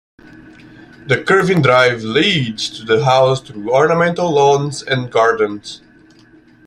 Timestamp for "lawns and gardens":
4.33-5.83